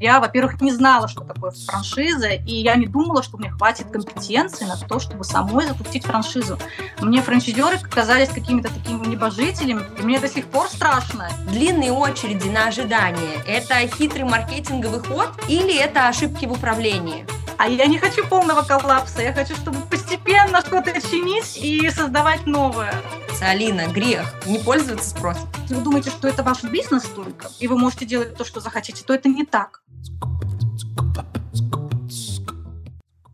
[0.00, 4.64] Я, во-первых, не знала, что такое франшиза, и я не думала, что мне хватит компетенции
[4.64, 6.58] на то, чтобы самой запустить франшизу.
[7.00, 11.28] Мне франчайзеры казались какими-то такими небожителями, и мне до сих пор страшно.
[11.48, 17.26] Длинные очереди на ожидание– это хитрый маркетинговый ход или это ошибки в управлении?
[17.56, 22.94] А я не хочу полного коллапса, я хочу, чтобы постепенно что-то чинить и создавать новое.
[23.40, 25.48] Алина, грех не пользоваться спросом.
[25.62, 29.04] Если вы думаете, что это ваш бизнес только, и вы можете делать то, что захотите,
[29.04, 29.82] то это не так.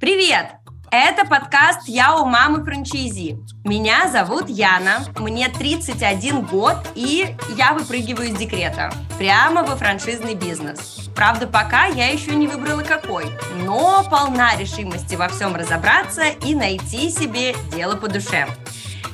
[0.00, 0.56] Привет!
[0.90, 3.38] Это подкаст «Я у мамы франчайзи».
[3.64, 11.08] Меня зовут Яна, мне 31 год, и я выпрыгиваю из декрета прямо во франшизный бизнес.
[11.16, 13.24] Правда, пока я еще не выбрала какой,
[13.64, 18.46] но полна решимости во всем разобраться и найти себе дело по душе.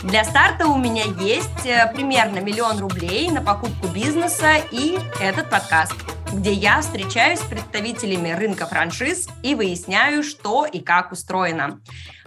[0.02, 5.94] Для старта у меня есть э, примерно миллион рублей на покупку бизнеса и этот подкаст,
[6.32, 11.80] где я встречаюсь с представителями рынка франшиз и выясняю, что и как устроено.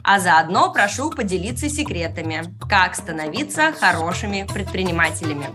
[0.04, 5.48] А заодно прошу поделиться секретами, как становиться хорошими предпринимателями.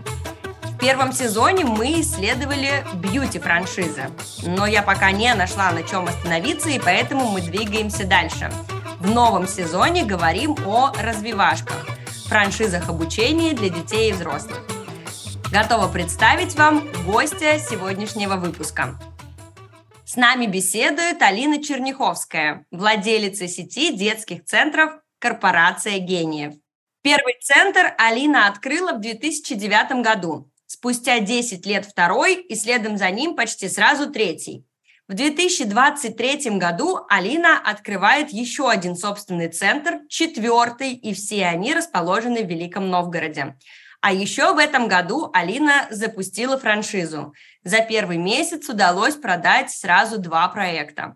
[0.63, 4.09] В первом сезоне мы исследовали бьюти-франшизы,
[4.43, 8.51] но я пока не нашла на чем остановиться, и поэтому мы двигаемся дальше.
[8.99, 11.85] В новом сезоне говорим о развивашках–
[12.29, 14.61] франшизах обучения для детей и взрослых.
[15.51, 18.99] Готова представить вам гостя сегодняшнего выпуска.
[20.05, 26.53] С нами беседует Алина Черняховская, владелица сети детских центров «Корпорация гениев».
[27.01, 30.51] Первый центр Алина открыла в 2009 году.
[30.67, 34.67] Спустя 10 лет второй и следом за ним почти сразу третий.
[35.07, 42.47] В 2023 году Алина открывает еще один собственный центр, четвертый, и все они расположены в
[42.47, 43.55] Великом Новгороде.
[44.01, 47.33] А еще в этом году Алина запустила франшизу.
[47.63, 51.15] За первый месяц удалось продать сразу два проекта.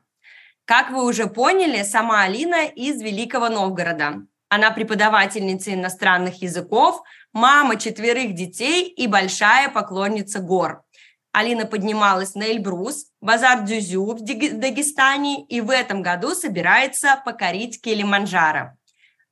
[0.66, 4.26] Как вы уже поняли, сама Алина из Великого Новгорода.
[4.50, 7.02] Она преподавательница иностранных языков,
[7.32, 10.84] мама четверых детей и большая поклонница гор.
[11.32, 18.78] Алина поднималась на Эльбрус, базар Дзюзю в Дагестане и в этом году собирается покорить Килиманджаро.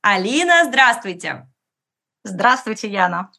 [0.00, 1.46] Алина, здравствуйте!
[2.24, 3.30] Здравствуйте, Яна!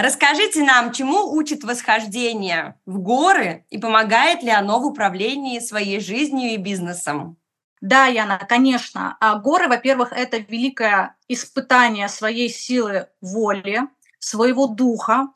[0.00, 6.52] Расскажите нам, чему учит восхождение в горы и помогает ли оно в управлении своей жизнью
[6.52, 7.36] и бизнесом?
[7.80, 9.16] Да, Яна, конечно.
[9.18, 13.88] А горы, во-первых, это великое испытание своей силы воли,
[14.20, 15.32] своего духа.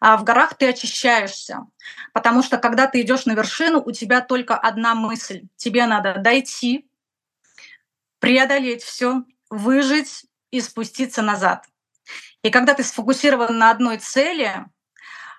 [0.00, 1.68] А в горах ты очищаешься,
[2.12, 5.42] потому что когда ты идешь на вершину, у тебя только одна мысль.
[5.54, 6.90] Тебе надо дойти,
[8.18, 11.66] преодолеть все, выжить и спуститься назад.
[12.42, 14.66] И когда ты сфокусирован на одной цели,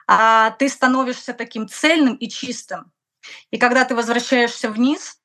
[0.07, 2.91] а, ты становишься таким цельным и чистым.
[3.50, 5.17] И когда ты возвращаешься вниз,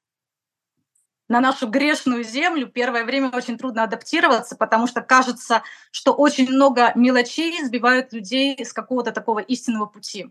[1.29, 6.93] на нашу грешную землю первое время очень трудно адаптироваться, потому что кажется, что очень много
[6.95, 10.31] мелочей сбивают людей с какого-то такого истинного пути.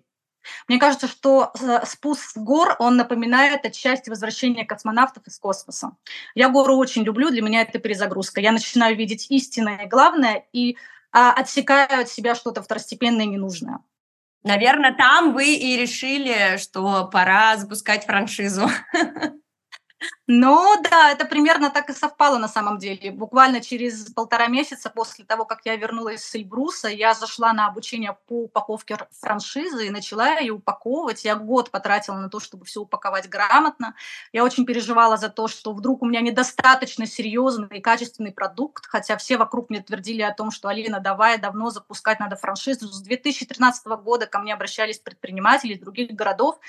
[0.68, 5.98] Мне кажется, что э, спуск с гор, он напоминает отчасти возвращения космонавтов из космоса.
[6.36, 8.42] Я гору очень люблю, для меня это перезагрузка.
[8.42, 10.78] Я начинаю видеть истинное главное и
[11.16, 13.80] отсекаю от себя что-то второстепенное и ненужное.
[14.44, 18.70] Наверное, там вы и решили, что пора запускать франшизу.
[20.28, 23.12] Ну да, это примерно так и совпало на самом деле.
[23.12, 28.18] Буквально через полтора месяца после того, как я вернулась с Эльбруса, я зашла на обучение
[28.26, 31.26] по упаковке франшизы и начала ее упаковывать.
[31.26, 33.94] Я год потратила на то, чтобы все упаковать грамотно.
[34.34, 39.18] Я очень переживала за то, что вдруг у меня недостаточно серьезный и качественный продукт, хотя
[39.18, 42.88] все вокруг мне твердили о том, что Алина, давай, давно запускать надо франшизу.
[42.88, 46.60] С 2013 года ко мне обращались предприниматели из других городов,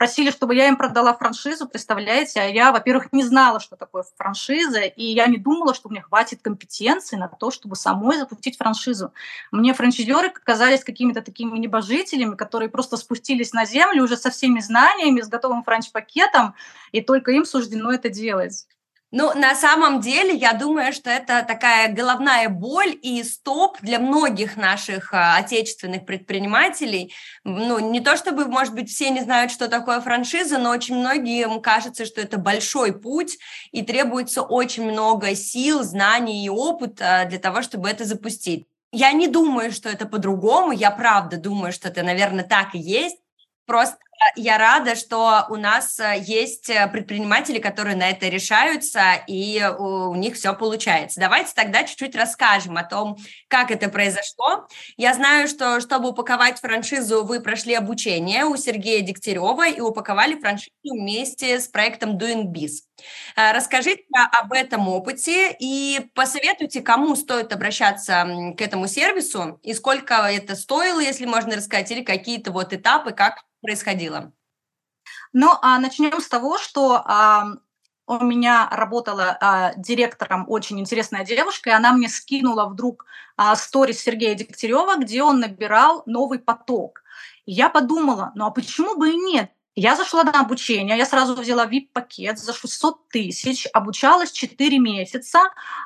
[0.00, 4.80] просили, чтобы я им продала франшизу, представляете, а я, во-первых, не знала, что такое франшиза,
[4.80, 9.12] и я не думала, что мне хватит компетенции на то, чтобы самой запустить франшизу.
[9.50, 15.20] Мне франчайзеры казались какими-то такими небожителями, которые просто спустились на землю уже со всеми знаниями,
[15.20, 16.54] с готовым франч-пакетом,
[16.92, 18.66] и только им суждено это делать.
[19.12, 24.56] Ну, на самом деле, я думаю, что это такая головная боль и стоп для многих
[24.56, 27.12] наших а, отечественных предпринимателей.
[27.42, 31.60] Ну, не то чтобы, может быть, все не знают, что такое франшиза, но очень многим
[31.60, 33.38] кажется, что это большой путь
[33.72, 38.68] и требуется очень много сил, знаний и опыта для того, чтобы это запустить.
[38.92, 43.16] Я не думаю, что это по-другому, я правда думаю, что это, наверное, так и есть.
[43.66, 43.98] Просто
[44.36, 50.14] я рада, что у нас э, есть э, предприниматели, которые на это решаются, и у
[50.14, 51.20] них все получается.
[51.20, 53.16] Давайте тогда чуть-чуть расскажем о том,
[53.48, 54.66] как это произошло.
[54.96, 60.70] Я знаю, что чтобы упаковать франшизу, вы прошли обучение у Сергея Дегтярева и упаковали франшизу
[60.84, 62.70] вместе с проектом Doing Biz.
[63.36, 68.26] Э, расскажите об этом опыте и посоветуйте, кому стоит обращаться
[68.56, 73.44] к этому сервису и сколько это стоило, если можно рассказать, или какие-то вот этапы, как
[73.62, 74.09] происходило?
[75.32, 77.46] Ну, а начнем с того, что а,
[78.06, 84.00] у меня работала а, директором очень интересная девушка, и она мне скинула вдруг а, сторис
[84.00, 87.02] Сергея Дегтярева, где он набирал новый поток.
[87.46, 89.52] Я подумала, ну а почему бы и нет?
[89.82, 95.38] Я зашла на обучение, я сразу взяла VIP-пакет за 600 тысяч, обучалась 4 месяца,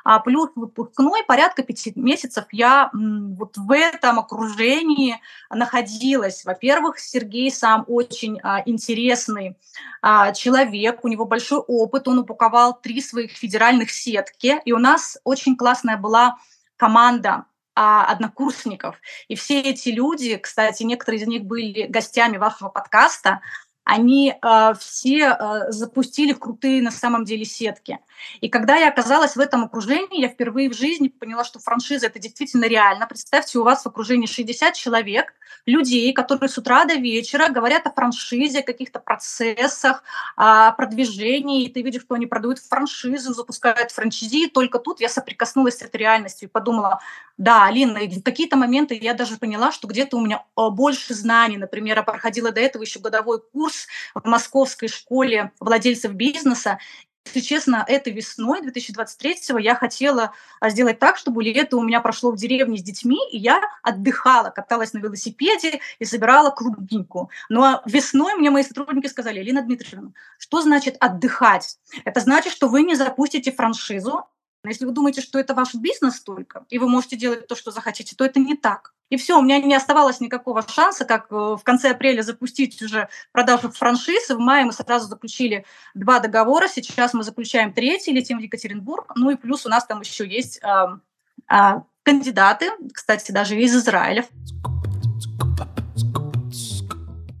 [0.03, 6.43] а плюс выпускной порядка 5 месяцев я вот в этом окружении находилась.
[6.43, 9.55] Во-первых, Сергей сам очень а, интересный
[10.01, 15.17] а, человек, у него большой опыт, он упаковал три своих федеральных сетки, и у нас
[15.23, 16.37] очень классная была
[16.75, 17.45] команда
[17.77, 18.95] а, однокурсников.
[19.27, 23.41] И все эти люди, кстати, некоторые из них были гостями вашего подкаста,
[23.85, 27.99] они э, все э, запустили крутые на самом деле сетки.
[28.41, 32.17] И когда я оказалась в этом окружении, я впервые в жизни поняла, что франшиза это
[32.17, 33.05] действительно реально.
[33.05, 35.33] Представьте, у вас в окружении 60 человек,
[35.67, 40.03] людей, которые с утра до вечера говорят о франшизе, о каких-то процессах,
[40.35, 44.45] о продвижении, и ты видишь, что они продают франшизу, запускают франшизи.
[44.45, 47.01] И только тут я соприкоснулась с этой реальностью и подумала,
[47.37, 51.57] да, Алина, в какие-то моменты я даже поняла, что где-то у меня э, больше знаний.
[51.57, 56.79] Например, я проходила до этого еще годовой курс в московской школе владельцев бизнеса,
[57.25, 62.31] если честно, этой весной 2023 я хотела а, сделать так, чтобы лето у меня прошло
[62.31, 67.31] в деревне с детьми, и я отдыхала, каталась на велосипеде и собирала клубнику.
[67.49, 71.79] Но ну, а весной мне мои сотрудники сказали, Елена Дмитриевна, что значит отдыхать?
[72.05, 74.25] Это значит, что вы не запустите франшизу,
[74.69, 78.15] если вы думаете, что это ваш бизнес только, и вы можете делать то, что захотите,
[78.15, 78.93] то это не так.
[79.09, 83.07] И все, у меня не оставалось никакого шанса, как э, в конце апреля запустить уже
[83.31, 84.35] продажу франшизы.
[84.35, 89.11] В мае мы сразу заключили два договора, сейчас мы заключаем третий, летим в Екатеринбург.
[89.15, 90.97] Ну и плюс у нас там еще есть э,
[91.51, 94.25] э, кандидаты, кстати, даже из Израиля.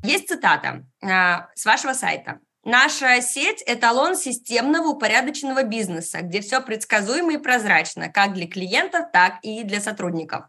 [0.03, 1.07] Есть цитата э,
[1.55, 2.39] с вашего сайта.
[2.65, 9.35] Наша сеть– эталон системного упорядоченного бизнеса, где все предсказуемо и прозрачно, как для клиентов, так
[9.43, 10.45] и для сотрудников.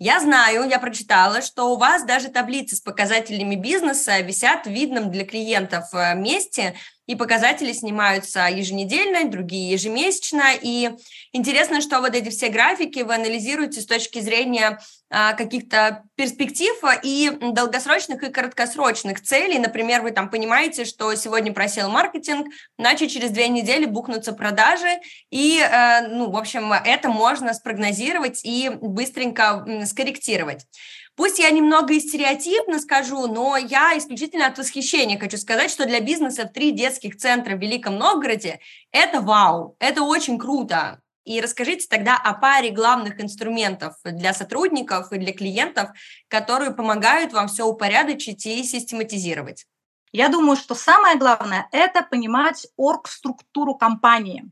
[0.00, 5.12] Я знаю, я прочитала, что у вас даже таблицы с показателями бизнеса висят в видном
[5.12, 6.74] для клиентов э, месте,
[7.06, 10.54] и показатели снимаются еженедельно, другие ежемесячно.
[10.60, 10.90] И
[11.32, 14.78] интересно, что вот эти все графики вы анализируете с точки зрения
[15.10, 19.58] а, каких-то перспектив и долгосрочных и краткосрочных целей.
[19.58, 22.48] Например, вы там понимаете, что сегодня просел маркетинг,
[22.78, 24.98] значит, через две недели бухнутся продажи,
[25.30, 30.66] и, э, ну, в общем, это можно спрогнозировать и быстренько скорректировать.
[31.16, 36.00] Пусть я немного и стереотипно скажу, но я исключительно от восхищения хочу сказать, что для
[36.00, 38.58] бизнеса в три детских центра в Великом Новгороде–
[38.90, 41.00] это вау, это очень круто.
[41.24, 45.90] И расскажите тогда о паре главных инструментов для сотрудников и для клиентов,
[46.28, 49.66] которые помогают вам все упорядочить и систематизировать.
[50.12, 54.50] Я думаю, что самое главное– это понимать орг-структуру компании,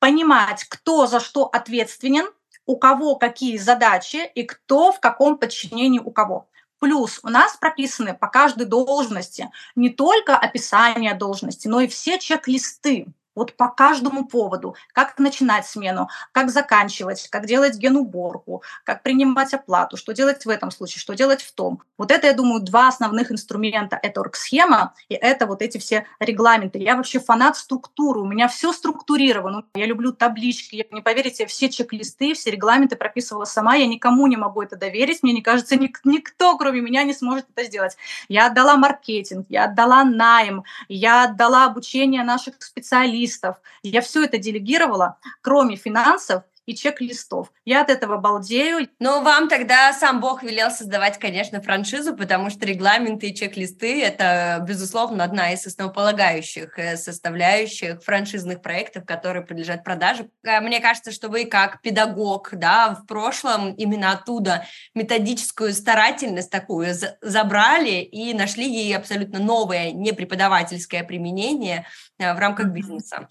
[0.00, 2.26] понимать, кто за что ответственен–
[2.66, 6.48] у кого какие задачи и кто в каком подчинении у кого.
[6.78, 13.06] Плюс у нас прописаны по каждой должности не только описание должности, но и все чек-листы
[13.34, 19.96] вот по каждому поводу, как начинать смену, как заканчивать, как делать генуборку, как принимать оплату,
[19.96, 21.82] что делать в этом случае, что делать в том.
[21.98, 23.98] Вот это, я думаю, два основных инструмента.
[24.02, 26.78] Это оргсхема и это вот эти все регламенты.
[26.78, 29.64] Я вообще фанат структуры, у меня все структурировано.
[29.74, 34.62] Я люблю таблички, не поверите, все чек-листы, все регламенты прописывала сама, я никому не могу
[34.62, 37.96] это доверить, мне не кажется, ник- никто, кроме меня, не сможет это сделать.
[38.28, 43.56] Я отдала маркетинг, я отдала найм, я отдала обучение наших специалистов, юристов.
[43.82, 47.52] Я все это делегировала, кроме финансов и чек-листов.
[47.64, 48.88] Я от этого балдею.
[48.98, 54.64] Но вам тогда сам Бог велел создавать, конечно, франшизу, потому что регламенты и чек-листы– это,
[54.66, 60.28] безусловно, одна из основополагающих э, составляющих франшизных проектов, которые подлежат продаже.
[60.44, 66.94] Э, мне кажется, что вы как педагог, да, в прошлом именно оттуда методическую старательность такую
[67.20, 71.86] забрали и нашли ей абсолютно новое непреподавательское применение
[72.18, 73.28] э, в рамках бизнеса.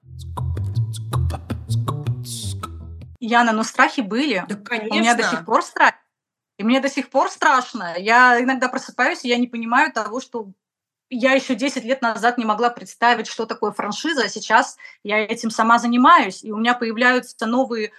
[3.22, 4.44] Яна, но страхи были.
[4.50, 4.96] Да, конечно.
[4.96, 5.94] У меня до сих пор страх.
[6.58, 7.96] И мне до сих пор страшно.
[7.98, 10.52] Я иногда просыпаюсь, и я не понимаю того, что
[11.10, 15.52] я еще 10 лет назад не могла представить, что такое франшиза, а сейчас я этим
[15.52, 17.92] сама занимаюсь, и у меня появляются новые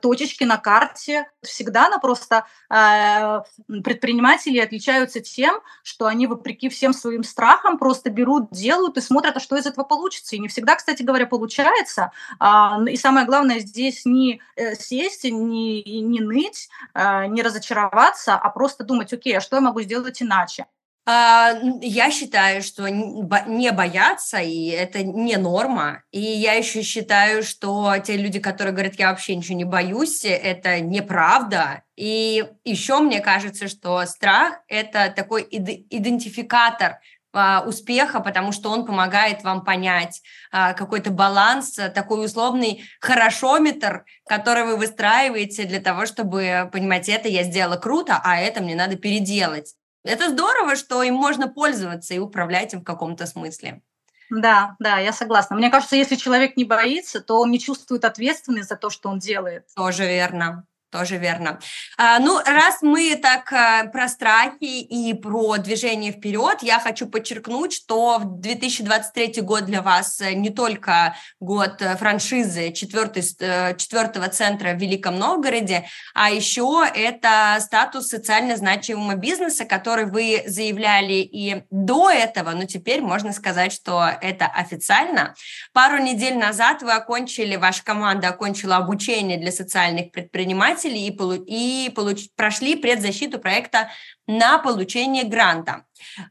[0.00, 1.30] точечки на карте.
[1.42, 3.42] Всегда она просто э,
[3.82, 9.40] предприниматели отличаются тем, что они вопреки всем своим страхам просто берут, делают и смотрят, а
[9.40, 10.36] что из этого получится.
[10.36, 12.12] И не всегда, кстати говоря, получается.
[12.40, 18.50] Э, и самое главное здесь не э, сесть, не, не ныть, э, не разочароваться, а
[18.50, 20.66] просто думать, окей, а что я могу сделать иначе?
[21.10, 26.02] А, я считаю, что не бояться, и это не норма.
[26.10, 30.80] И я еще считаю, что те люди, которые говорят, я вообще ничего не боюсь, это
[30.80, 31.82] неправда.
[31.96, 36.98] И еще мне кажется, что страх– это такой идентификатор
[37.32, 40.20] а, успеха, потому что он помогает вам понять
[40.52, 47.44] а, какой-то баланс, такой условный хорошометр, который вы выстраиваете для того, чтобы понимать, это я
[47.44, 49.77] сделала круто, а это мне надо переделать.
[50.04, 53.82] Это здорово, что им можно пользоваться и управлять им в каком-то смысле.
[54.30, 55.56] Да, да, я согласна.
[55.56, 59.18] Мне кажется, если человек не боится, то он не чувствует ответственность за то, что он
[59.18, 59.66] делает.
[59.74, 60.66] Тоже верно.
[60.90, 61.60] Тоже верно.
[61.98, 67.74] А, ну, раз мы так а, про страхи и про движение вперед, я хочу подчеркнуть,
[67.74, 74.72] что 2023 год для вас э, не только год э, франшизы четвертый, э, четвертого центра
[74.72, 82.10] в Великом Новгороде, а еще это статус социально значимого бизнеса, который вы заявляли и до
[82.10, 85.34] этого, но теперь можно сказать, что это официально.
[85.74, 91.44] Пару недель назад вы окончили, ваша команда окончила обучение для социальных предпринимателей, предприниматели и, полу-
[91.46, 93.90] и получ- прошли предзащиту проекта
[94.26, 95.84] на получение гранта.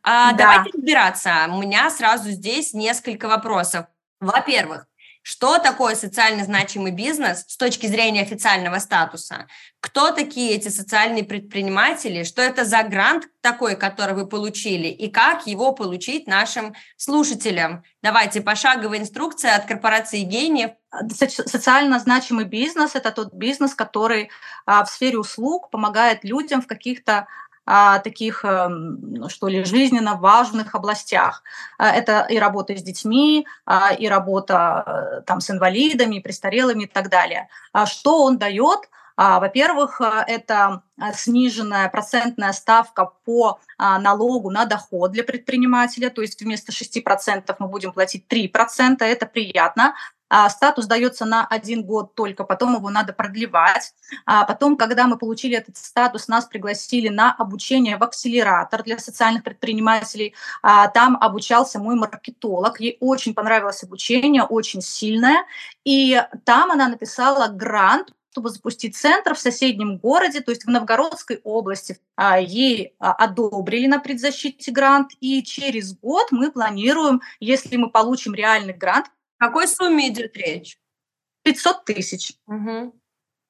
[0.04, 0.38] А, да.
[0.38, 1.32] Давайте разбираться.
[1.50, 3.86] У меня сразу здесь несколько вопросов.
[4.20, 4.88] Во-первых,
[5.27, 9.48] что такое социально значимый бизнес с точки зрения официального статуса?
[9.81, 12.24] Кто такие эти социальные предприниматели?
[12.24, 14.88] Что это за грант такой, который вы получили?
[14.88, 17.84] И как его получить нашим слушателям?
[18.01, 20.72] Давайте пошаговая инструкция от корпорации гениев.
[21.19, 24.29] Социально значимый бизнес– это тот бизнес, который
[24.65, 27.27] а, в сфере услуг помогает людям в каких-то
[28.04, 31.44] таких, эм, что ли, жизненно важных областях.
[31.78, 36.88] А, это и работа с детьми, а, и работа э, там, с инвалидами, престарелыми и
[36.88, 37.50] так далее.
[37.86, 38.90] Что он дает?
[39.18, 40.84] Во-первых, э, это
[41.14, 47.92] сниженная процентная ставка по налогу на доход для предпринимателя, то есть вместо 6% мы будем
[47.92, 49.94] платить 3%, это приятно.
[50.29, 53.93] А, статус дается на один год только, потом его надо продлевать.
[54.25, 59.43] А потом, когда мы получили этот статус, нас пригласили на обучение в акселератор для социальных
[59.43, 60.34] предпринимателей.
[60.62, 62.79] А, там обучался мой маркетолог.
[62.79, 65.46] Ей очень понравилось обучение, очень сильное.
[65.84, 71.41] И там она написала грант чтобы запустить центр в соседнем городе, то есть в Новгородской
[71.43, 71.98] области.
[72.15, 78.36] А, ей а, одобрили на предзащите грант, и через год мы планируем, если мы получим
[78.36, 79.07] реальный грант,
[79.39, 80.77] о какой сумме идет речь?
[81.44, 82.34] 500 тысяч.
[82.48, 82.94] Угу.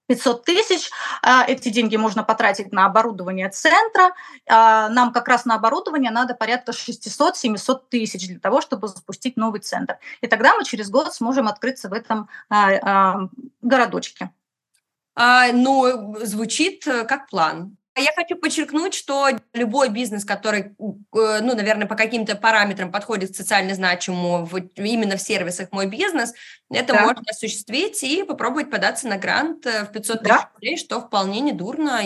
[0.07, 0.89] 500 тысяч.
[1.21, 4.13] А, эти деньги можно потратить на оборудование центра.
[4.47, 9.59] А, нам как раз на оборудование надо порядка 600-700 тысяч для того, чтобы запустить новый
[9.59, 9.97] центр.
[10.21, 13.29] И тогда мы через год сможем открыться в этом а,
[13.61, 14.31] городочке.
[15.15, 17.75] А, ну, звучит э, как план.
[17.97, 23.35] Я хочу подчеркнуть, что любой бизнес, который, э, ну, наверное, по каким-то параметрам подходит к
[23.35, 26.33] социально значимому в, именно в сервисах «Мой бизнес»,
[26.69, 27.01] это да.
[27.01, 30.49] можно осуществить и попробовать податься на грант э, в 500 тысяч да.
[30.53, 32.01] рублей, что вполне недурно.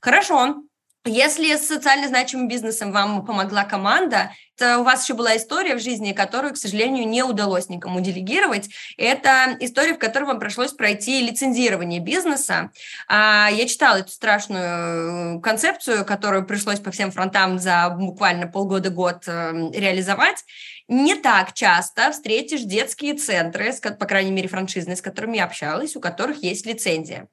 [0.00, 0.62] Хорошо.
[1.04, 6.12] Если с социально значимым бизнесом вам помогла команда, у вас еще была история в жизни,
[6.12, 8.68] которую, к сожалению, не удалось никому делегировать.
[8.96, 12.70] Это история, в которой вам пришлось пройти лицензирование бизнеса.
[13.06, 19.24] А, я читала эту страшную э, концепцию, которую пришлось по всем фронтам за буквально полгода-год
[19.26, 20.44] э, реализовать.
[20.88, 26.00] Не так часто встретишь детские центры, по крайней мере, франшизные, с которыми я общалась, у
[26.00, 27.28] которых есть лицензия.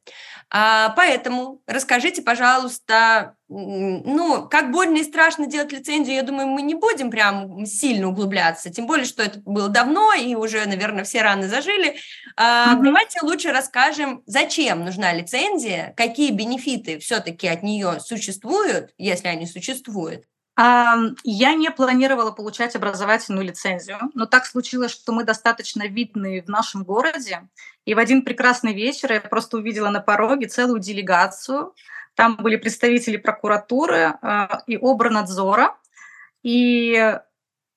[0.50, 6.76] А, поэтому расскажите, пожалуйста, ну, как больно и страшно делать лицензию, я думаю, мы не
[6.76, 11.48] будем прям сильно углубляться, тем более, что это было давно, и уже, наверное, все раны
[11.48, 11.96] зажили.
[12.36, 12.84] А, mm-hmm.
[12.84, 20.26] Давайте лучше расскажем, зачем нужна лицензия, какие бенефиты все-таки от нее существуют, если они существуют,
[20.58, 26.84] я не планировала получать образовательную лицензию, но так случилось, что мы достаточно видны в нашем
[26.84, 27.48] городе.
[27.84, 31.74] И в один прекрасный вечер я просто увидела на пороге целую делегацию.
[32.16, 35.76] Там были представители прокуратуры а, и обранадзора.
[36.46, 37.20] И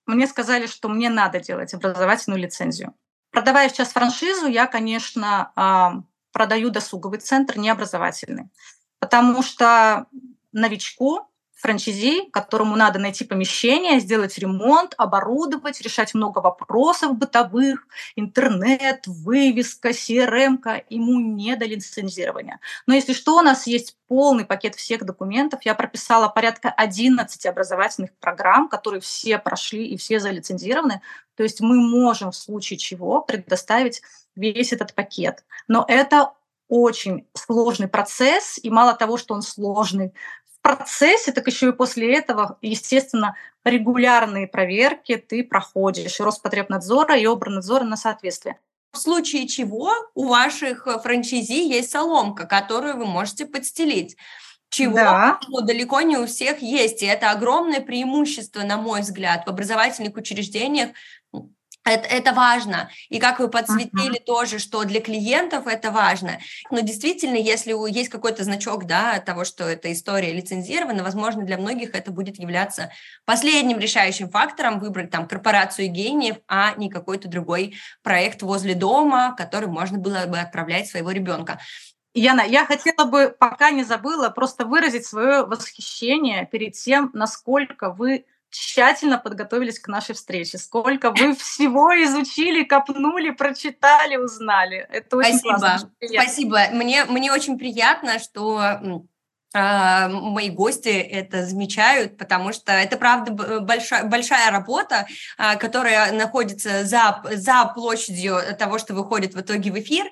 [0.05, 2.95] мне сказали, что мне надо делать образовательную лицензию.
[3.31, 8.51] Продавая сейчас франшизу, я, конечно, продаю досуговый центр, не образовательный.
[8.99, 10.05] Потому что
[10.53, 11.28] новичку
[11.59, 20.59] франчайзи, которому надо найти помещение, сделать ремонт, оборудовать, решать много вопросов бытовых, интернет, вывеска, CRM,
[20.89, 22.61] ему не до лицензирования.
[22.87, 25.61] Но если что, у нас есть полный пакет всех документов.
[25.65, 31.03] Я прописала порядка 11 образовательных программ, которые все прошли и все залицензированы.
[31.35, 34.01] То есть мы можем в случае чего предоставить
[34.37, 35.45] весь этот пакет.
[35.67, 36.33] Но это
[36.69, 40.13] очень сложный процесс, и мало того, что он сложный,
[40.77, 47.85] процессе, так еще и после этого, естественно, регулярные проверки ты проходишь, и Роспотребнадзора, и Обрнадзора
[47.85, 48.59] на соответствие.
[48.93, 54.17] В случае чего у ваших э, франчайзи есть соломка, которую вы можете подстелить
[54.71, 55.41] чего да.
[55.49, 57.03] ну, далеко не у всех есть.
[57.03, 60.91] И это огромное преимущество, на мой взгляд, в образовательных учреждениях
[61.85, 62.91] это, это важно.
[63.09, 64.25] И как вы подсветили uh-huh.
[64.25, 66.39] тоже, что для клиентов это важно.
[66.71, 71.95] Но действительно, если есть какой-то значок да, того, что эта история лицензирована, возможно, для многих
[71.95, 72.91] это будет являться
[73.25, 79.69] последним решающим фактором выбрать там корпорацию гениев, а не какой-то другой проект возле дома, который
[79.69, 81.59] можно было бы отправлять своего ребенка.
[82.15, 88.25] Яна, я хотела бы, пока не забыла, просто выразить свое восхищение перед тем, насколько вы
[88.51, 90.59] тщательно подготовились к нашей встрече.
[90.59, 94.87] Сколько вы всего изучили, копнули, прочитали, узнали.
[94.91, 95.59] Это очень Спасибо.
[95.59, 95.91] классно.
[96.03, 96.61] Спасибо.
[96.73, 99.05] Мне, мне очень приятно, что
[99.55, 105.07] а, мои гости это замечают, потому что это, правда, большая, большая работа,
[105.39, 110.11] а, которая находится за, за площадью того, что выходит в итоге в эфир.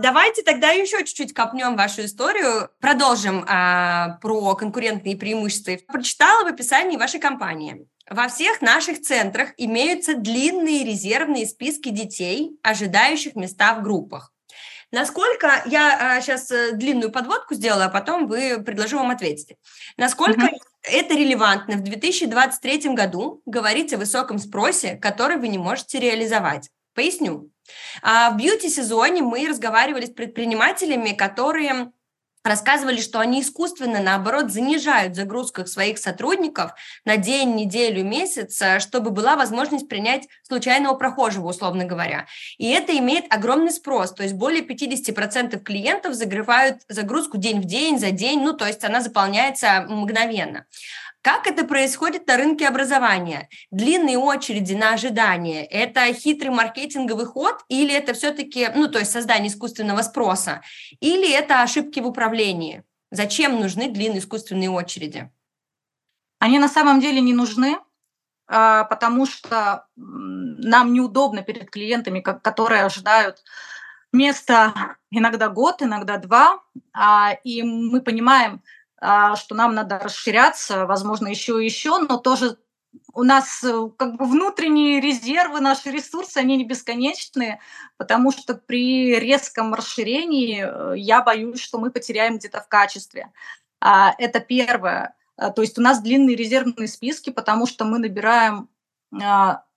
[0.00, 5.76] Давайте тогда еще чуть-чуть копнем вашу историю, продолжим а, про конкурентные преимущества.
[5.86, 7.86] Прочитала в описании вашей компании.
[8.08, 14.32] Во всех наших центрах имеются длинные резервные списки детей, ожидающих места в группах.
[14.90, 19.56] Насколько я а, сейчас э, длинную подводку сделала, а потом вы предложу вам ответить.
[19.96, 26.00] Насколько mm это релевантно в 2023 году говорить о высоком спросе, который вы не можете
[26.00, 26.70] реализовать?
[26.94, 27.49] Поясню.
[28.02, 31.92] А в бьюти-сезоне мы разговаривали с предпринимателями, которые
[32.42, 36.72] рассказывали, что они искусственно, наоборот, занижают загрузку своих сотрудников
[37.04, 42.26] на день, неделю, месяц, э, чтобы была возможность принять случайного прохожего, условно говоря.
[42.58, 47.98] И это имеет огромный спрос, то есть более 50% клиентов загревают загрузку день в день,
[47.98, 50.66] за день, ну, то есть она заполняется мгновенно.
[51.22, 53.50] Как это происходит на рынке образования?
[53.70, 59.48] Длинные очереди на ожидание– это хитрый маркетинговый ход или это все-таки, ну, то есть создание
[59.48, 60.62] искусственного спроса,
[61.00, 62.84] или это ошибки в управлении?
[63.10, 65.30] Зачем нужны длинные искусственные очереди?
[66.38, 67.78] Они на самом деле не нужны,
[68.46, 73.42] а, потому что нам неудобно перед клиентами, которые ожидают
[74.10, 76.62] места иногда год, иногда два,
[76.94, 78.62] а, и мы понимаем,
[79.00, 82.58] что нам надо расширяться, возможно, еще и еще, но тоже
[83.12, 87.60] у нас э, как бы внутренние резервы, наши ресурсы, они не бесконечные,
[87.96, 93.32] потому что при резком расширении э, я боюсь, что мы потеряем где-то в качестве.
[93.80, 95.14] А, это первое.
[95.36, 98.68] А, то есть у нас длинные резервные списки, потому что мы набираем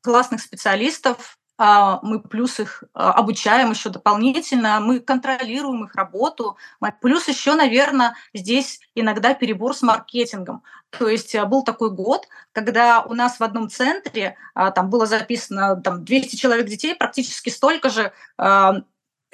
[0.01, 6.57] классных специалистов, а, мы плюс их а, обучаем еще дополнительно, мы контролируем их работу.
[7.01, 10.63] Плюс еще, наверное, здесь иногда перебор с маркетингом.
[10.89, 15.75] То есть а, был такой год, когда у нас в одном центре там было записано
[15.81, 18.13] там, 200 человек детей, практически столько же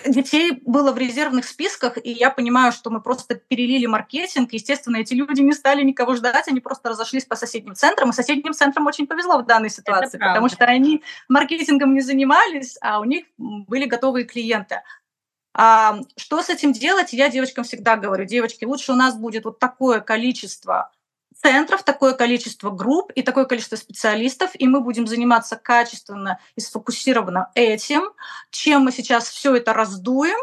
[0.05, 4.53] детей было в резервных списках, и я понимаю, что мы просто перелили маркетинг.
[4.53, 8.53] Естественно, эти люди не стали никого ждать, они просто разошлись по соседним центрам, и соседним
[8.53, 13.25] центрам очень повезло в данной ситуации, потому что они маркетингом не занимались, а у них
[13.37, 14.81] были готовые клиенты.
[15.53, 17.11] А, что с этим делать?
[17.11, 20.91] Я девочкам всегда говорю, девочки, лучше у нас будет вот такое количество
[21.41, 27.51] центров, такое количество групп и такое количество специалистов, и мы будем заниматься качественно и сфокусированно
[27.55, 28.03] этим,
[28.51, 30.39] чем мы сейчас все это раздуем,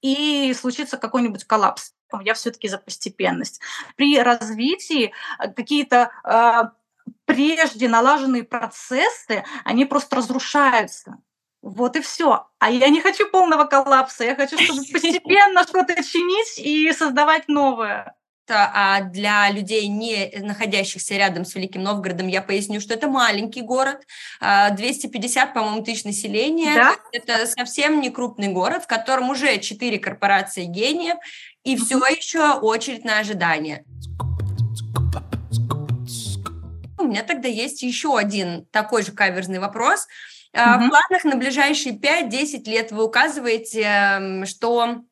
[0.00, 1.92] и случится какой-нибудь коллапс.
[2.22, 3.60] Я все-таки за постепенность.
[3.96, 11.18] При развитии э, какие-то э, прежде налаженные процессы, они просто разрушаются.
[11.60, 12.48] Вот и все.
[12.58, 14.24] А я не хочу полного коллапса.
[14.24, 18.17] Я хочу, чтобы постепенно что-то чинить и создавать новое
[18.54, 24.06] а для людей, не находящихся рядом с Великим Новгородом, я поясню, что это маленький город,
[24.40, 26.74] 250, а, по-моему, тысяч населения.
[26.74, 26.96] Да?
[27.12, 31.16] Это совсем не крупный город, в котором уже четыре корпорации гениев,
[31.64, 31.84] и mm-hmm.
[31.84, 33.84] все еще очередь на ожидание.
[36.98, 40.06] У меня тогда есть еще один такой же каверзный вопрос.
[40.54, 40.86] Mm-hmm.
[40.86, 45.02] В планах на ближайшие 5-10 лет вы указываете, что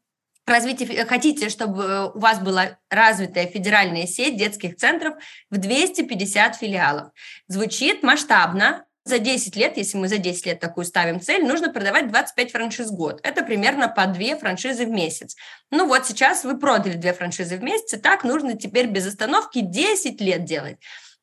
[0.46, 5.14] развитие, хотите, чтобы у вас была развитая федеральная сеть детских центров
[5.50, 7.11] в 250 филиалов.
[7.48, 12.09] Звучит масштабно, за 10 лет, если мы за 10 лет такую ставим цель, нужно продавать
[12.09, 13.20] 25 франшиз в год.
[13.22, 15.37] Это примерно по 2 франшизы в месяц.
[15.70, 19.61] Ну вот сейчас вы продали 2 франшизы в месяц, и так нужно теперь без остановки
[19.61, 20.78] 10 лет делать.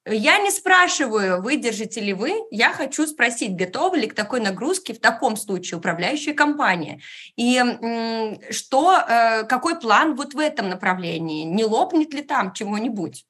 [0.05, 4.99] Я не спрашиваю, выдержите ли вы, я хочу спросить, готовы ли к такой нагрузке в
[4.99, 6.99] таком случае управляющая компания?
[7.37, 7.57] И
[8.51, 11.45] что, э, какой план вот в этом направлении?
[11.45, 13.25] Не лопнет ли там чего-нибудь?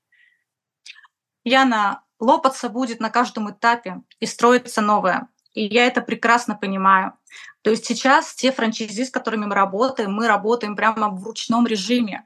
[1.43, 5.27] Яна, лопаться будет на каждом этапе и строится новое.
[5.53, 7.13] И я это прекрасно понимаю.
[7.61, 12.25] То есть сейчас те франчайзи, с которыми мы работаем, мы работаем прямо в ручном режиме.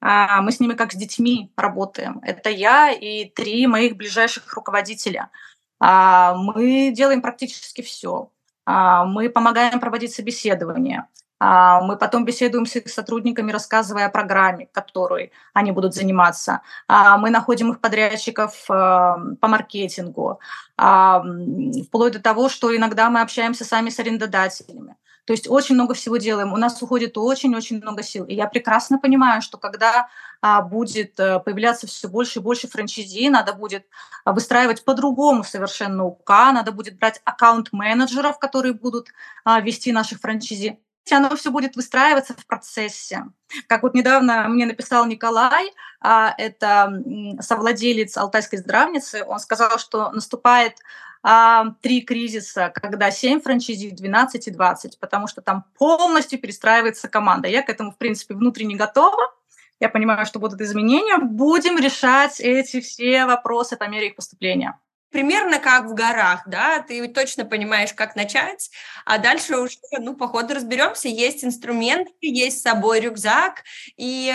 [0.00, 2.20] А, мы с ними как с детьми работаем.
[2.22, 5.30] Это я и три моих ближайших руководителя.
[5.78, 8.30] А, мы делаем практически все.
[8.64, 11.08] А, мы помогаем проводить собеседования.
[11.38, 16.62] Мы потом беседуем с их сотрудниками, рассказывая о программе, которой они будут заниматься.
[16.88, 20.40] Мы находим их подрядчиков по маркетингу,
[20.76, 24.96] вплоть до того, что иногда мы общаемся сами с арендодателями.
[25.26, 26.52] То есть очень много всего делаем.
[26.52, 28.24] У нас уходит очень-очень много сил.
[28.24, 30.08] И я прекрасно понимаю, что когда
[30.40, 33.86] а, будет а, появляться все больше и больше франчайзи, надо будет
[34.24, 39.08] а, выстраивать по-другому совершенно УК, надо будет брать аккаунт-менеджеров, которые будут
[39.44, 40.78] а, вести наших франчайзи
[41.12, 43.24] оно все будет выстраиваться в процессе.
[43.68, 47.02] Как вот недавно мне написал Николай, а, это
[47.40, 50.78] совладелец Алтайской здравницы, он сказал, что наступает
[51.22, 57.48] а, три кризиса, когда 7 франчайзи, 12 и 20, потому что там полностью перестраивается команда.
[57.48, 59.34] Я к этому, в принципе, внутренне готова.
[59.80, 61.18] Я понимаю, что будут изменения.
[61.18, 64.78] Будем решать эти все вопросы по мере их поступления
[65.10, 68.70] примерно как в горах, да, ты точно понимаешь, как начать,
[69.04, 73.62] а дальше уже, ну, по ходу разберемся, есть инструменты, есть с собой рюкзак,
[73.96, 74.34] и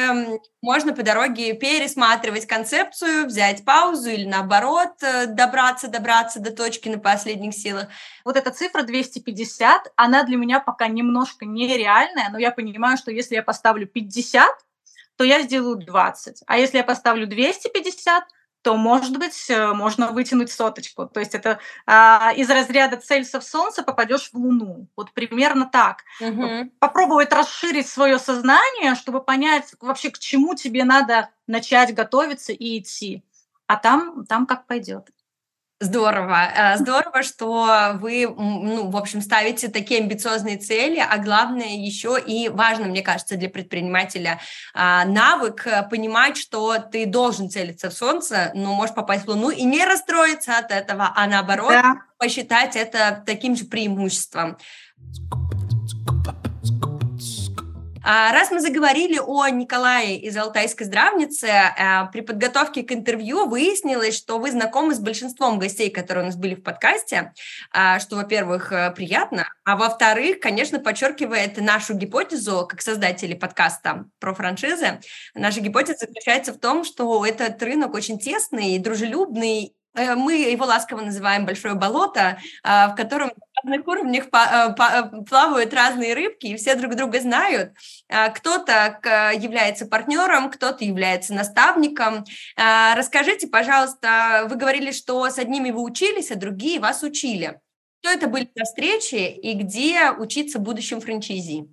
[0.62, 7.00] можно по дороге пересматривать концепцию, взять паузу или наоборот э, добраться, добраться до точки на
[7.00, 7.88] последних силах.
[8.24, 13.36] Вот эта цифра 250, она для меня пока немножко нереальная, но я понимаю, что если
[13.36, 14.48] я поставлю 50,
[15.18, 18.24] то я сделаю 20, а если я поставлю 250,
[18.62, 21.08] то, может быть, э, можно вытянуть соточку.
[21.08, 24.88] То есть это а, из разряда цельса в Солнце попадешь в Луну.
[24.96, 26.04] Вот примерно так.
[26.20, 26.72] Угу.
[26.80, 33.24] Попробовать расширить свое сознание, чтобы понять вообще, к чему тебе надо начать готовиться и идти.
[33.68, 35.10] А там, там как пойдет.
[35.82, 36.52] Здорово.
[36.56, 42.50] Э, здорово, что вы, ну, в общем, ставите такие амбициозные цели, а главное еще и
[42.50, 44.40] важно, мне кажется, для предпринимателя
[44.76, 49.50] а, навык э, понимать, что ты должен целиться в солнце, но можешь попасть в луну
[49.50, 51.96] и не расстроиться от этого, а наоборот да.
[52.20, 54.58] посчитать это таким же преимуществом.
[58.04, 64.18] А, раз мы заговорили о Николае из Алтайской здравницы, э, при подготовке к интервью выяснилось,
[64.18, 67.34] что вы знакомы с большинством гостей, которые у нас были в подкасте,
[67.72, 74.34] а, что, во-первых, э, приятно, а во-вторых, конечно, подчеркивает нашу гипотезу, как создатели подкаста про
[74.34, 75.00] франшизы.
[75.36, 81.46] Наша гипотеза заключается в том, что этот рынок очень тесный, дружелюбный, мы его ласково называем
[81.46, 86.76] большое болото, а, в котором на разных уровнях э, э, плавают разные рыбки, и все
[86.76, 87.74] друг друга знают.
[88.10, 89.00] А, кто-то
[89.36, 92.24] является партнером, кто-то является наставником.
[92.58, 97.60] А, расскажите, пожалуйста, вы говорили, что с одними вы учились, а другие вас учили.
[98.02, 101.68] Что это были за встречи и где учиться будущим франчайзи?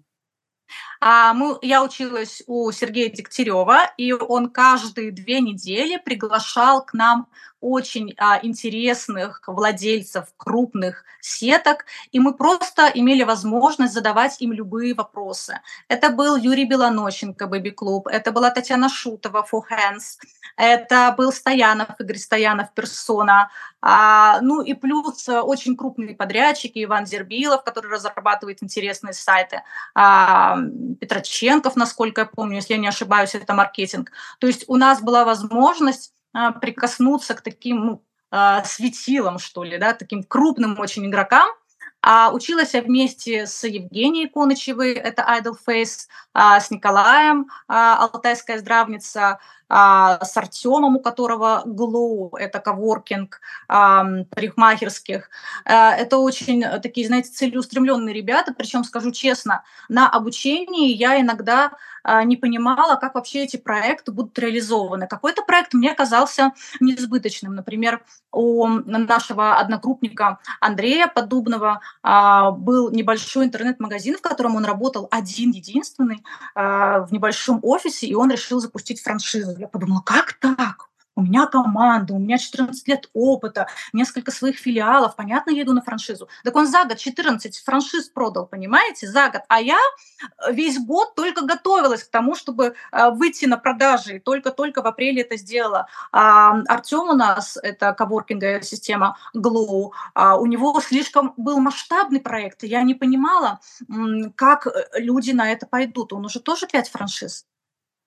[1.01, 7.29] А мы, я училась у Сергея Дегтярева, и он каждые две недели приглашал к нам
[7.61, 15.61] очень а, интересных владельцев крупных сеток, и мы просто имели возможность задавать им любые вопросы.
[15.89, 20.19] Это был Юрий Белонощенко, Бэби Клуб, это была Татьяна Шутова, For Hands,
[20.57, 27.65] это был Стоянов, Игорь Стоянов, Персона, а, ну и плюс очень крупные подрядчики, Иван Зербилов,
[27.65, 29.63] который разрабатывает интересные сайты,
[29.95, 30.59] а,
[30.97, 34.13] Петроченков, насколько я помню, если я не ошибаюсь, это маркетинг.
[34.39, 39.79] То есть у нас была возможность а, прикоснуться к таким ну, а, светилам, что ли,
[39.79, 41.49] да, таким крупным очень игрокам.
[42.01, 49.41] А училась я вместе с Евгенией Конычевой, это Idol Face, а, с Николаем, Алтайская здравница.
[49.69, 55.31] А, с Артемом, у которого Glow, это коворкинг парикмахерских.
[55.65, 61.73] А, это очень такие, знаете, целеустремленные ребята, причем, скажу честно, на обучении я иногда
[62.09, 65.07] а, не понимала, как вообще эти проекты будут реализованы.
[65.07, 67.55] Какой-то проект мне казался несбыточным.
[67.55, 68.03] Например,
[68.33, 77.01] у нашего одногруппника Андрея Поддубного а, был небольшой интернет-магазин, в котором он работал один-единственный а,
[77.01, 79.58] в небольшом офисе, и он решил запустить франшизу.
[79.59, 80.89] Я подумала, как так?
[81.19, 85.83] у меня команда, у меня 14 лет опыта, несколько своих филиалов, понятно, я иду на
[85.83, 86.29] франшизу.
[86.45, 89.43] Так он за год 14 франшиз продал, понимаете, за год.
[89.49, 94.19] А я э, весь год только готовилась к тому, чтобы э, выйти на продажи, и
[94.21, 95.89] только-только в апреле это сделала.
[96.13, 102.63] А, Артем у нас, это коворкинговая система Glow, а у него слишком был масштабный проект,
[102.63, 103.59] и я не понимала,
[104.37, 106.13] как э, люди на это пойдут.
[106.13, 107.45] Он уже тоже 5 франшиз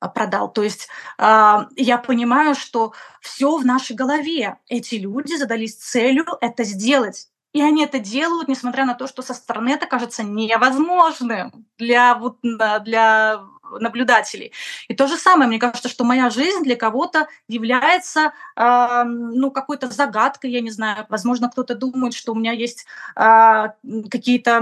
[0.08, 0.52] продал.
[0.52, 0.88] То есть
[1.18, 4.58] э, я понимаю, что все в нашей голове.
[4.68, 7.28] Эти люди задались целью это сделать.
[7.54, 12.38] И они это делают, несмотря на то, что со стороны это кажется невозможным для, вот,
[12.42, 13.42] для
[13.80, 14.52] наблюдателей.
[14.88, 19.90] И то же самое, мне кажется, что моя жизнь для кого-то является э, ну, какой-то
[19.90, 21.06] загадкой, я не знаю.
[21.10, 23.68] Возможно, кто-то думает, что у меня есть э,
[24.10, 24.62] какие-то,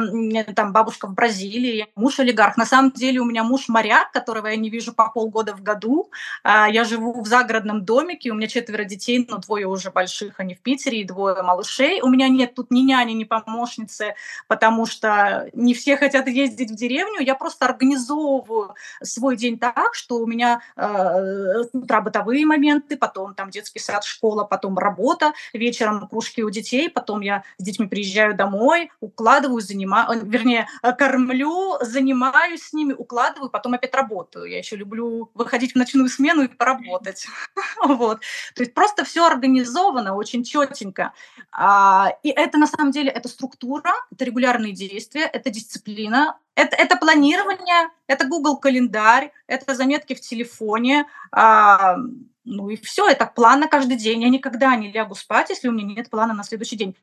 [0.56, 2.58] там, бабушка в Бразилии, муж олигарх.
[2.58, 6.10] На самом деле у меня муж моряк, которого я не вижу по полгода в году.
[6.44, 10.56] Э, я живу в загородном домике, у меня четверо детей, но двое уже больших, они
[10.56, 12.02] в Питере, и двое малышей.
[12.02, 14.16] У меня нет тут ни няни, ни помощницы,
[14.48, 17.22] потому что не все хотят ездить в деревню.
[17.22, 23.34] Я просто организовываю свой день так, что у меня э, с утра бытовые моменты, потом
[23.36, 28.36] там детский сад, школа, потом работа, вечером кружки у детей, потом я с детьми приезжаю
[28.36, 34.46] домой, укладываю, занимаю, вернее, кормлю, занимаюсь с ними, укладываю, потом опять работаю.
[34.46, 37.28] Я еще люблю выходить в ночную смену и поработать.
[37.82, 38.20] Вот.
[38.56, 41.14] То есть просто все организовано очень четенько.
[41.52, 46.98] А, и это на самом деле это структура, это регулярные действия, это дисциплина, это, это
[46.98, 51.96] планирование, это Google календарь, это заметки в телефоне, а,
[52.44, 54.22] ну и все, это план на каждый день.
[54.22, 56.96] Я никогда не лягу спать, если у меня нет плана на следующий день.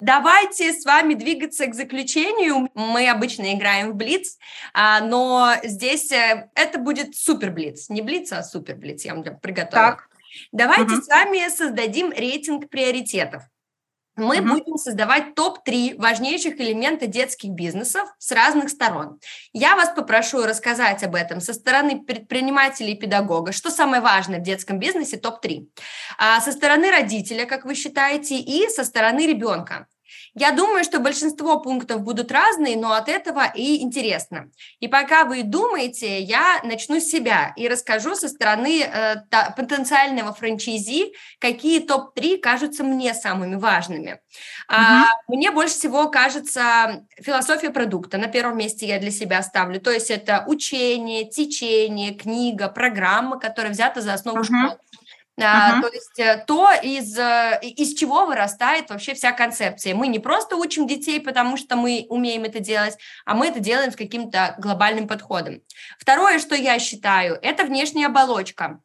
[0.00, 2.70] Давайте с вами двигаться к заключению.
[2.74, 4.38] Мы обычно играем в Блиц,
[4.72, 7.90] а, но здесь э, это будет супер Блиц.
[7.90, 9.04] Не Блиц, а супер Блиц.
[9.04, 9.90] Я вам приготовила.
[9.90, 10.08] Так.
[10.52, 11.02] Давайте угу.
[11.02, 13.42] с вами создадим рейтинг приоритетов
[14.20, 14.48] мы mm-hmm.
[14.48, 19.18] будем создавать топ-3 важнейших элемента детских бизнесов с разных сторон.
[19.52, 24.42] Я вас попрошу рассказать об этом со стороны предпринимателя и педагога, что самое важное в
[24.42, 25.66] детском бизнесе, топ-3.
[26.18, 29.86] А со стороны родителя, как вы считаете, и со стороны ребенка.
[30.34, 34.50] Я думаю, что большинство пунктов будут разные, но от этого и интересно.
[34.78, 40.32] И пока вы думаете, я начну с себя и расскажу со стороны э, та, потенциального
[40.32, 44.12] франчайзи, какие топ-3 кажутся мне самыми важными.
[44.12, 44.76] Угу.
[44.78, 48.18] А, мне больше всего кажется философия продукта.
[48.18, 49.80] На первом месте я для себя ставлю.
[49.80, 54.44] То есть это учение, течение, книга, программа, которая взята за основу угу.
[54.44, 54.78] школы.
[55.44, 55.80] Uh-huh.
[55.82, 59.94] То есть э, то, из, э, из чего вырастает вообще вся концепция.
[59.94, 63.92] Мы не просто учим детей, потому что мы умеем это делать, а мы это делаем
[63.92, 65.60] с каким-то глобальным подходом.
[65.98, 68.80] Второе, что я считаю, это внешняя оболочка.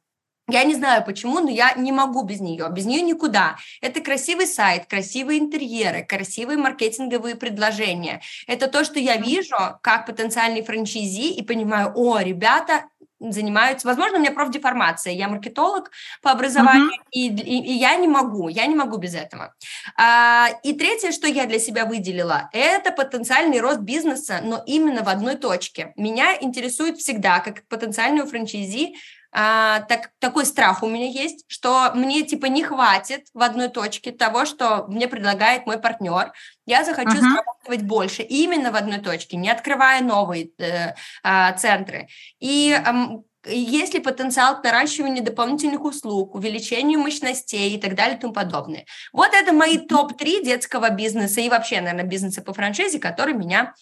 [0.48, 3.58] Я не знаю почему, но я не могу без нее, без нее никуда.
[3.82, 8.22] Это красивый сайт, красивые интерьеры, красивые маркетинговые предложения.
[8.46, 12.86] Это то, что я вижу как потенциальный франчайзи и понимаю, о, ребята
[13.32, 17.10] занимаются, возможно, у меня профдеформация, я маркетолог по образованию, uh-huh.
[17.12, 19.54] и, и, и я не могу, я не могу без этого.
[19.98, 25.10] А, и третье, что я для себя выделила, это потенциальный рост бизнеса, но именно в
[25.10, 25.94] одной точке.
[25.96, 28.96] Меня интересует всегда, как потенциальную франчайзи,
[29.38, 34.14] а, так, такой страх у меня есть, что мне типа не хватит в одной точке
[34.14, 36.32] того, что мне предлагает мой партнер.
[36.66, 37.20] Я захочу uh-huh.
[37.20, 40.94] зарабатывать больше именно в одной точке, не открывая новые э,
[41.26, 42.08] э, центры.
[42.40, 48.22] И э, есть ли потенциал к наращиванию дополнительных услуг, увеличению мощностей и так далее и
[48.22, 48.86] тому подобное.
[49.12, 53.74] Вот это мои топ-3 детского бизнеса и вообще, наверное, бизнеса по франшизе, которые меня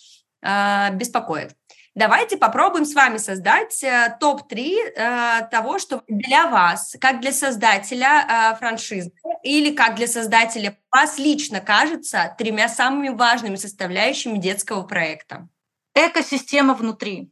[0.41, 1.53] э, беспокоят.
[1.95, 8.53] Давайте попробуем с вами создать э, топ-3 э, того, что для вас, как для создателя
[8.53, 9.11] э, франшизы
[9.43, 15.47] или как для создателя вас лично кажется тремя самыми важными составляющими детского проекта.
[15.93, 17.31] Экосистема внутри.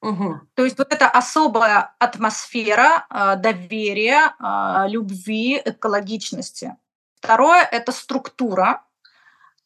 [0.00, 0.40] Угу.
[0.54, 3.06] То есть вот эта особая атмосфера
[3.38, 4.34] доверия,
[4.88, 6.76] любви, экологичности.
[7.16, 8.84] Второе– это структура,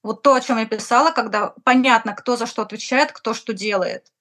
[0.07, 4.13] вот то, о чем я писала, когда понятно, кто за что отвечает, кто что делает.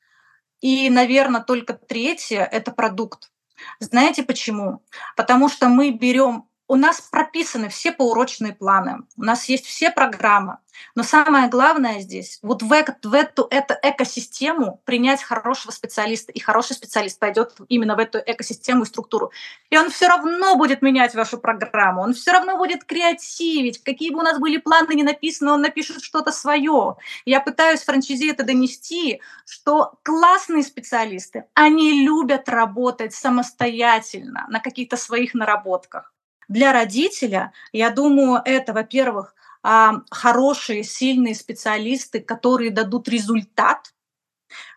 [0.62, 3.32] И, наверное, только третье– это продукт.
[3.80, 4.84] Знаете почему?
[5.16, 10.58] Потому что мы берем у нас прописаны все поурочные планы, у нас есть все программы.
[10.94, 16.74] Но самое главное здесь, вот в, в эту, эту экосистему принять хорошего специалиста, и хороший
[16.74, 19.32] специалист пойдет именно в эту экосистему и структуру.
[19.70, 23.84] И он все равно будет менять вашу программу, он все равно будет креативить.
[23.84, 26.98] Какие бы у нас были планы не написаны, он напишет что-то свое.
[27.26, 35.34] Я пытаюсь франчайзи это донести, что классные специалисты, они любят работать самостоятельно на каких-то своих
[35.34, 36.15] наработках.
[36.48, 43.94] Для родителя, я думаю, это, во-первых, а, хорошие, сильные специалисты, которые дадут результат.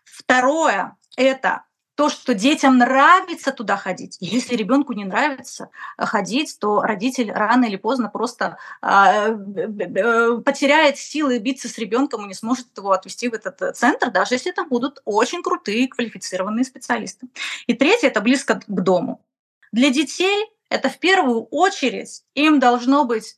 [0.03, 1.63] Второе– это
[1.99, 4.15] то, что детям нравится туда ходить.
[4.21, 9.35] Если ребенку не нравится ходить, то родитель рано или поздно просто э,
[10.45, 14.51] потеряет силы биться с ребенком и не сможет его отвести в этот центр, даже если
[14.51, 17.27] там будут очень крутые квалифицированные специалисты.
[17.67, 19.21] И третье это близко к дому.
[19.73, 23.37] Для детей это в первую очередь им должно быть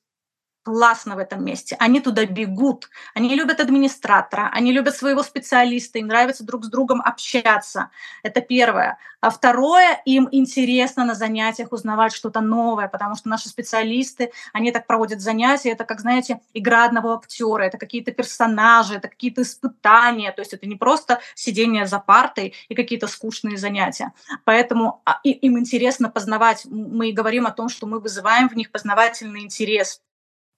[0.63, 1.75] классно в этом месте.
[1.79, 2.89] Они туда бегут.
[3.13, 7.89] Они любят администратора, они любят своего специалиста, им нравится друг с другом общаться.
[8.23, 8.97] Это первое.
[9.21, 14.87] А второе, им интересно на занятиях узнавать что-то новое, потому что наши специалисты, они так
[14.87, 20.41] проводят занятия, это, как знаете, игра одного актера, это какие-то персонажи, это какие-то испытания, то
[20.41, 24.11] есть это не просто сидение за партой и какие-то скучные занятия.
[24.43, 26.65] Поэтому а, им интересно познавать.
[26.65, 30.01] Мы говорим о том, что мы вызываем в них познавательный интерес.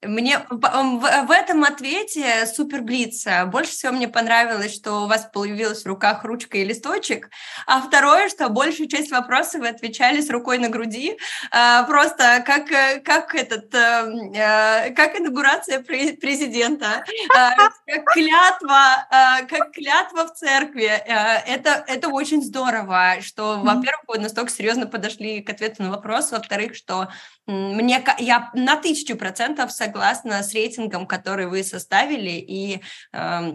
[0.06, 3.46] Мне в, в этом ответе супер блица.
[3.46, 7.30] Больше всего мне понравилось, что у вас появилась в руках ручка и листочек.
[7.68, 11.18] А второе, что большую часть вопросов вы отвечали с рукой на груди.
[11.52, 12.68] А, просто как,
[13.04, 17.04] как, этот, э, как инаугурация президента,
[17.36, 17.52] а,
[17.86, 20.86] как клятва, а, как клятва в церкви.
[20.86, 26.32] Э, это, это очень здорово, что, во-первых, вы настолько серьезно подошли к ответу на вопрос,
[26.32, 27.10] во-вторых, что
[27.48, 33.54] мне, я на тысячу процентов согласна с рейтингом, который вы составили, и э,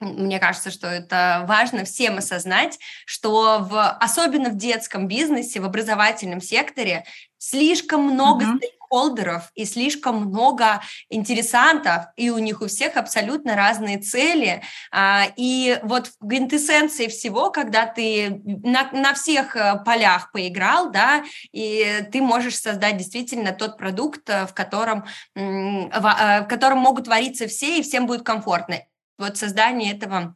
[0.00, 6.40] мне кажется, что это важно всем осознать, что в, особенно в детском бизнесе, в образовательном
[6.40, 7.04] секторе
[7.38, 13.98] слишком много mm-hmm стейкхолдеров и слишком много интересантов, и у них у всех абсолютно разные
[13.98, 14.62] цели.
[14.90, 21.22] А, и вот в квинтэссенции всего, когда ты на, на всех э, полях поиграл, да,
[21.52, 27.46] и ты можешь создать действительно тот продукт, э, в котором, э, в котором могут твориться
[27.46, 28.76] все, и всем будет комфортно.
[29.18, 30.34] Вот создание этого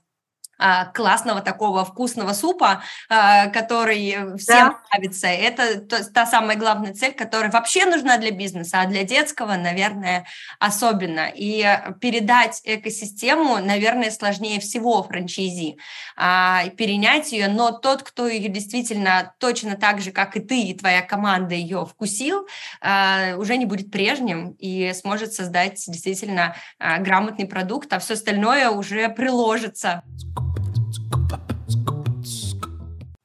[0.94, 4.80] классного такого вкусного супа, а, который всем да.
[4.92, 5.26] нравится.
[5.26, 10.26] Это та самая главная цель, которая вообще нужна для бизнеса, а для детского, наверное,
[10.58, 11.30] особенно.
[11.34, 11.64] И
[12.00, 15.78] передать экосистему, наверное, сложнее всего франчайзи.
[16.16, 20.74] А, перенять ее, но тот, кто ее действительно точно так же, как и ты, и
[20.74, 22.46] твоя команда ее вкусил,
[22.80, 30.02] уже не будет прежним и сможет создать действительно грамотный продукт, а все остальное уже приложится.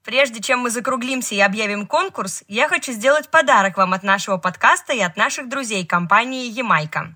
[0.10, 4.92] Прежде чем мы закруглимся и объявим конкурс, я хочу сделать подарок вам от нашего подкаста
[4.92, 7.14] и от наших друзей компании «Ямайка».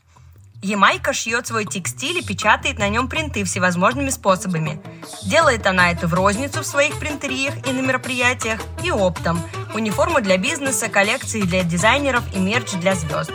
[0.62, 4.80] Ямайка шьет свой текстиль и печатает на нем принты всевозможными способами.
[5.24, 9.42] Делает она это в розницу в своих принтериях и на мероприятиях, и оптом.
[9.74, 13.32] Униформу для бизнеса, коллекции для дизайнеров и мерч для звезд.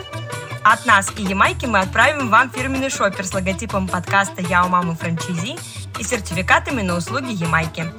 [0.63, 4.95] От нас и Ямайки мы отправим вам фирменный шопер с логотипом подкаста «Я у мамы
[4.95, 5.57] франчайзи»
[5.99, 7.91] и сертификатами на услуги Ямайки.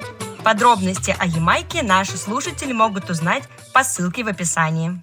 [0.45, 5.03] Подробности о Ямайке наши слушатели могут узнать по ссылке в описании.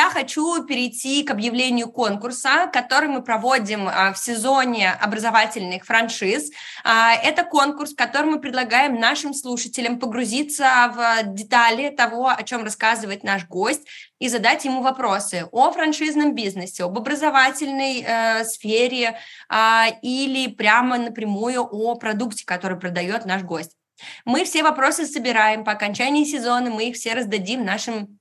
[0.00, 6.50] Я хочу перейти к объявлению конкурса, который мы проводим а, в сезоне образовательных франшиз.
[6.84, 13.24] А, это конкурс, в мы предлагаем нашим слушателям погрузиться в детали того, о чем рассказывает
[13.24, 13.86] наш гость,
[14.18, 19.18] и задать ему вопросы о франшизном бизнесе, об образовательной э, сфере
[19.50, 23.76] э, или прямо напрямую о продукте, который продает наш гость.
[24.24, 28.19] Мы все вопросы собираем по окончании сезона, мы их все раздадим нашим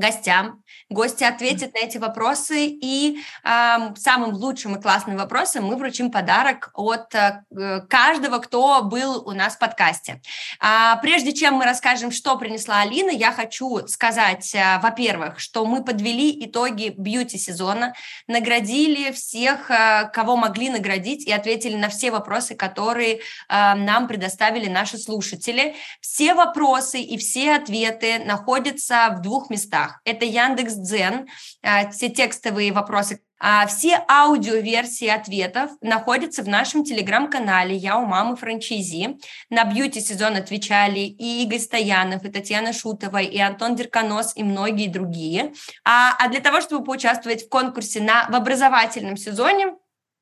[0.00, 0.62] гостям.
[0.88, 6.70] Гости ответят на эти вопросы, и э, самым лучшим и классным вопросом мы вручим подарок
[6.74, 7.42] от э,
[7.88, 10.20] каждого, кто был у нас в подкасте.
[10.58, 15.84] А, прежде чем мы расскажем, что принесла Алина, я хочу сказать, э, во-первых, что мы
[15.84, 17.94] подвели итоги бьюти-сезона,
[18.26, 24.68] наградили всех, э, кого могли наградить, и ответили на все вопросы, которые э, нам предоставили
[24.68, 25.76] наши слушатели.
[26.00, 30.00] Все вопросы и все ответы находятся в двух местах местах.
[30.04, 31.28] Это Яндекс Дзен,
[31.62, 38.36] а, все текстовые вопросы, А, все аудиоверсии ответов находятся в нашем телеграм-канале «Я у мамы
[38.36, 39.16] франчайзи».
[39.48, 45.54] На бьюти-сезон отвечали и Игорь Стоянов, и Татьяна Шутова, и Антон Дерконос, и многие другие.
[45.86, 49.74] А, а для того, чтобы поучаствовать в конкурсе на, в образовательном сезоне,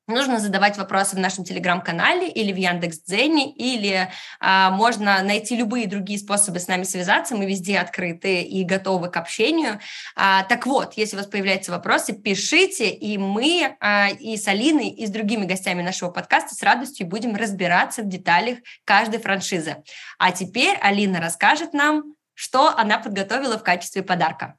[0.09, 6.19] нужно задавать вопросы в нашем телеграм-канале или в Яндекс.Дзене, или а, можно найти любые другие
[6.19, 7.35] способы с нами связаться.
[7.35, 9.79] Мы везде открыты и готовы к общению.
[10.15, 14.89] А, так вот, если у вас появляются вопросы, пишите, и мы а, и с Алиной,
[14.89, 19.77] и с другими гостями нашего подкаста с радостью будем разбираться в деталях каждой франшизы.
[20.17, 24.57] А теперь Алина расскажет нам, что она подготовила в качестве подарка.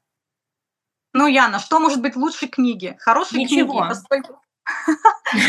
[1.13, 2.97] Ну, Яна, что может быть лучше книги?
[3.01, 3.73] Хорошие Ничего.
[3.73, 4.41] книги, поскольку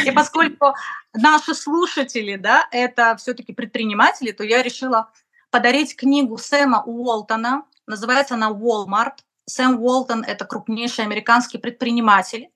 [0.06, 0.76] и поскольку
[1.14, 5.12] наши слушатели, да, это все-таки предприниматели, то я решила
[5.50, 7.64] подарить книгу Сэма Уолтона.
[7.88, 9.20] Называется она «Walmart».
[9.46, 12.50] Сэм Уолтон– это крупнейший американский предприниматель.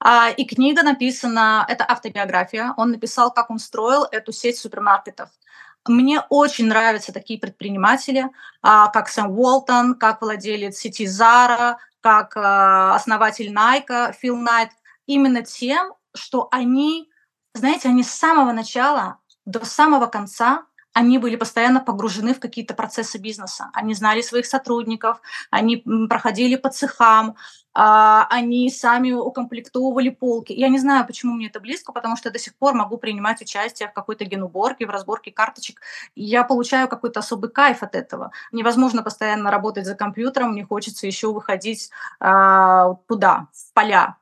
[0.00, 2.72] А, и книга написана, это автобиография.
[2.76, 5.30] Он написал, как он строил эту сеть супермаркетов.
[5.86, 8.30] Мне очень нравятся такие предприниматели,
[8.62, 14.70] а, как Сэм Уолтон, как владелец сети Zara, как а, основатель Nike, Фил Найт–
[15.06, 17.10] именно тем, что они,
[17.54, 23.18] знаете, они с самого начала до самого конца они были постоянно погружены в какие-то процессы
[23.18, 23.68] бизнеса.
[23.74, 27.34] Они знали своих сотрудников, они проходили по цехам,
[27.74, 30.52] а, они сами укомплектовывали полки.
[30.52, 33.42] Я не знаю, почему мне это близко, потому что я до сих пор могу принимать
[33.42, 35.80] участие в какой-то генуборке, в разборке карточек.
[36.14, 38.30] я получаю какой-то особый кайф от этого.
[38.52, 41.90] Невозможно постоянно работать за компьютером, мне хочется еще выходить
[42.20, 44.16] а, туда, в поля,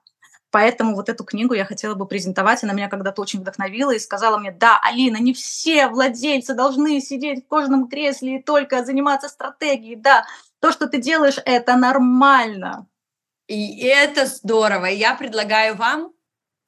[0.52, 2.62] Поэтому вот эту книгу я хотела бы презентовать.
[2.62, 7.44] Она меня когда-то очень вдохновила и сказала мне, да, Алина, не все владельцы должны сидеть
[7.44, 9.96] в кожаном кресле и только заниматься стратегией.
[9.96, 10.26] Да,
[10.60, 12.86] то, что ты делаешь, это нормально.
[13.48, 14.86] И это здорово.
[14.86, 16.12] Я предлагаю вам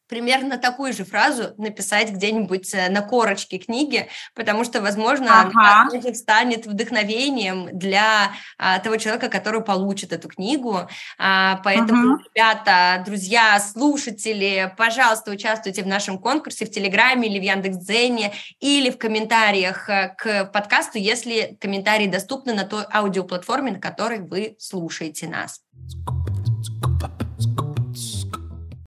[0.08, 5.88] примерно такую же фразу написать где-нибудь э, на корочке книги, потому что, возможно, ага.
[5.90, 10.88] она станет вдохновением для а, того человека, который получит эту книгу.
[11.18, 12.24] А, поэтому, ага.
[12.34, 18.98] ребята, друзья, слушатели, пожалуйста, участвуйте в нашем конкурсе в Телеграме или в Яндекс.Дзене или в
[18.98, 25.60] комментариях э, к подкасту, если комментарии доступны на той аудиоплатформе, на которой вы слушаете нас.